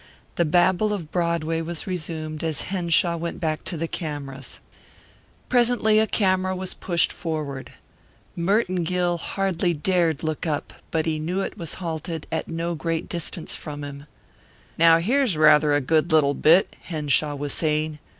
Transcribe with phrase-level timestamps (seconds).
[0.33, 4.59] The babble of Broadway was resumed as Henshaw went back to the cameras.
[5.47, 7.73] Presently a camera was pushed forward.
[8.35, 13.09] Merton Gill hardly dared look up, but he knew it was halted at no great
[13.09, 14.07] distance from him.
[14.75, 17.99] "Now, here's rather a good little bit," Henshaw was saying.